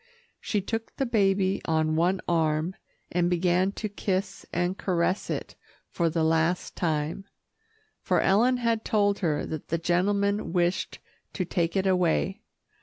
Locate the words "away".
11.85-12.41